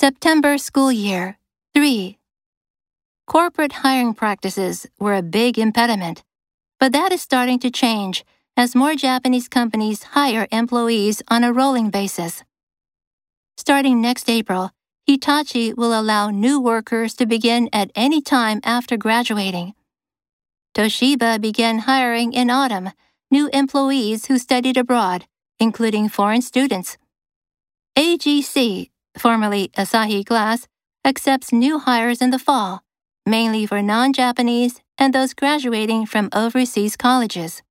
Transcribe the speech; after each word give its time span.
September 0.00 0.56
school 0.56 0.90
year 0.90 1.36
3. 1.74 2.16
Corporate 3.26 3.84
hiring 3.84 4.14
practices 4.14 4.86
were 4.98 5.12
a 5.12 5.20
big 5.20 5.58
impediment, 5.58 6.24
but 6.78 6.92
that 6.92 7.12
is 7.12 7.20
starting 7.20 7.58
to 7.58 7.70
change 7.70 8.24
as 8.56 8.74
more 8.74 8.94
Japanese 8.94 9.46
companies 9.46 10.16
hire 10.16 10.48
employees 10.50 11.20
on 11.28 11.44
a 11.44 11.52
rolling 11.52 11.90
basis. 11.90 12.44
Starting 13.58 14.00
next 14.00 14.30
April, 14.30 14.70
Hitachi 15.04 15.74
will 15.74 15.92
allow 15.92 16.30
new 16.30 16.58
workers 16.58 17.12
to 17.16 17.26
begin 17.26 17.68
at 17.70 17.90
any 17.94 18.22
time 18.22 18.60
after 18.64 18.96
graduating. 18.96 19.74
Toshiba 20.74 21.38
began 21.42 21.80
hiring 21.80 22.32
in 22.32 22.48
autumn 22.48 22.92
new 23.30 23.50
employees 23.52 24.24
who 24.24 24.38
studied 24.38 24.78
abroad, 24.78 25.26
including 25.58 26.08
foreign 26.08 26.40
students. 26.40 26.96
AGC, 27.98 28.89
formerly 29.18 29.68
Asahi 29.76 30.24
Glass, 30.24 30.66
accepts 31.04 31.52
new 31.52 31.78
hires 31.78 32.20
in 32.20 32.30
the 32.30 32.38
fall, 32.38 32.82
mainly 33.26 33.66
for 33.66 33.82
non 33.82 34.12
Japanese 34.12 34.80
and 34.98 35.14
those 35.14 35.34
graduating 35.34 36.06
from 36.06 36.28
overseas 36.32 36.96
colleges. 36.96 37.62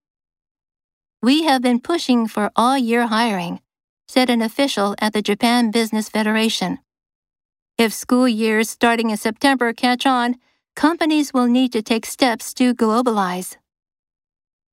We 1.21 1.43
have 1.43 1.61
been 1.61 1.79
pushing 1.79 2.27
for 2.27 2.51
all 2.55 2.77
year 2.77 3.07
hiring, 3.07 3.59
said 4.07 4.29
an 4.29 4.41
official 4.41 4.95
at 4.99 5.13
the 5.13 5.21
Japan 5.21 5.69
Business 5.69 6.09
Federation. 6.09 6.79
If 7.77 7.93
school 7.93 8.27
years 8.27 8.69
starting 8.69 9.09
in 9.09 9.17
September 9.17 9.73
catch 9.73 10.05
on, 10.05 10.35
companies 10.75 11.33
will 11.33 11.47
need 11.47 11.71
to 11.73 11.81
take 11.81 12.05
steps 12.05 12.53
to 12.55 12.73
globalize. 12.73 13.57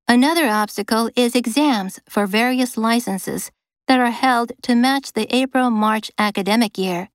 Another 0.08 0.48
obstacle 0.48 1.10
is 1.16 1.34
exams 1.34 1.98
for 2.08 2.26
various 2.26 2.76
licenses 2.76 3.50
that 3.88 4.00
are 4.00 4.10
held 4.10 4.52
to 4.62 4.74
match 4.74 5.12
the 5.12 5.34
April 5.34 5.70
March 5.70 6.10
academic 6.18 6.76
year. 6.76 7.08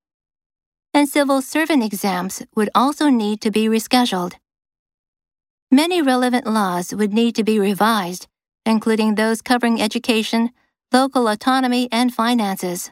And 0.94 1.08
civil 1.08 1.42
servant 1.42 1.84
exams 1.84 2.44
would 2.56 2.70
also 2.76 3.10
need 3.10 3.42
to 3.42 3.52
be 3.52 3.66
rescheduled. 3.66 4.34
Many 5.70 6.02
relevant 6.02 6.46
laws 6.46 6.94
would 6.94 7.14
need 7.14 7.36
to 7.36 7.44
be 7.44 7.60
revised, 7.60 8.28
including 8.66 9.16
those 9.16 9.42
covering 9.42 9.82
education, 9.82 10.52
local 10.92 11.28
autonomy, 11.28 11.88
and 11.92 12.14
finances. 12.14 12.92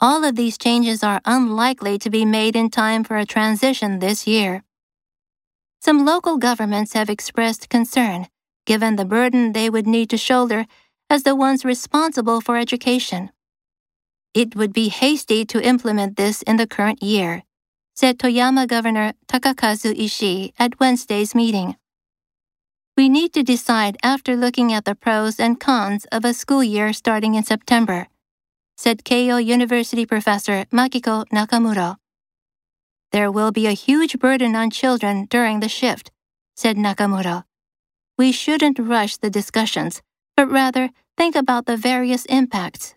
All 0.00 0.24
of 0.24 0.36
these 0.36 0.56
changes 0.56 1.02
are 1.02 1.20
unlikely 1.24 1.98
to 1.98 2.10
be 2.10 2.24
made 2.24 2.56
in 2.56 2.70
time 2.70 3.04
for 3.04 3.16
a 3.16 3.26
transition 3.26 3.98
this 3.98 4.26
year. 4.26 4.62
Some 5.80 6.04
local 6.04 6.38
governments 6.38 6.92
have 6.92 7.10
expressed 7.10 7.68
concern 7.68 8.28
given 8.66 8.94
the 8.94 9.04
burden 9.04 9.52
they 9.52 9.68
would 9.68 9.86
need 9.86 10.08
to 10.10 10.16
shoulder 10.16 10.64
as 11.10 11.24
the 11.24 11.34
ones 11.34 11.64
responsible 11.64 12.40
for 12.40 12.56
education. 12.56 13.30
It 14.32 14.54
would 14.54 14.72
be 14.72 14.88
hasty 14.88 15.44
to 15.46 15.60
implement 15.60 16.16
this 16.16 16.42
in 16.42 16.56
the 16.56 16.68
current 16.68 17.02
year, 17.02 17.42
said 17.94 18.18
Toyama 18.18 18.68
Governor 18.68 19.14
Takakazu 19.26 19.92
Ishii 19.92 20.52
at 20.56 20.78
Wednesday's 20.78 21.34
meeting. 21.34 21.74
We 22.96 23.08
need 23.08 23.32
to 23.32 23.42
decide 23.42 23.96
after 24.04 24.36
looking 24.36 24.72
at 24.72 24.84
the 24.84 24.94
pros 24.94 25.40
and 25.40 25.58
cons 25.58 26.06
of 26.12 26.24
a 26.24 26.32
school 26.32 26.62
year 26.62 26.92
starting 26.92 27.34
in 27.34 27.42
September, 27.42 28.06
said 28.76 29.04
Keio 29.04 29.44
University 29.44 30.06
professor 30.06 30.64
Makiko 30.66 31.24
Nakamura. 31.32 31.96
There 33.10 33.32
will 33.32 33.50
be 33.50 33.66
a 33.66 33.72
huge 33.72 34.20
burden 34.20 34.54
on 34.54 34.70
children 34.70 35.26
during 35.28 35.58
the 35.58 35.68
shift, 35.68 36.12
said 36.54 36.76
Nakamura. 36.76 37.44
We 38.16 38.30
shouldn't 38.30 38.78
rush 38.78 39.16
the 39.16 39.30
discussions, 39.30 40.02
but 40.40 40.50
rather 40.50 40.88
think 41.18 41.36
about 41.36 41.66
the 41.66 41.76
various 41.76 42.24
impacts 42.24 42.94